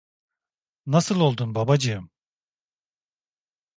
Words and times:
Nasıl 0.85 1.19
oldun 1.19 1.55
babacığım? 1.55 2.09